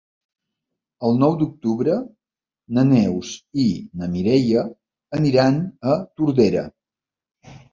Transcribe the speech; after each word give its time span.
El 1.09 1.19
nou 1.23 1.35
d'octubre 1.41 1.97
na 2.79 2.85
Neus 2.93 3.35
i 3.67 3.67
na 4.01 4.09
Mireia 4.17 4.65
aniran 5.19 5.61
a 5.93 6.01
Tordera. 6.07 6.67